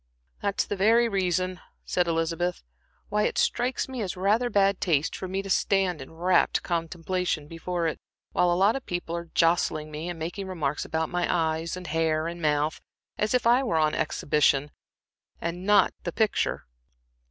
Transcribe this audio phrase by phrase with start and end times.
[0.41, 2.63] "That's the very reason," said Elizabeth,
[3.09, 7.47] "why it strikes me as rather bad taste for me to stand in rapt contemplation
[7.47, 7.99] before it,
[8.31, 11.85] while a lot of people are jostling me, and making remarks about my eyes, and
[11.85, 12.81] hair, and mouth,
[13.19, 14.71] as if it were I on exhibition,
[15.39, 16.07] and not Mr.
[16.07, 16.65] 's picture."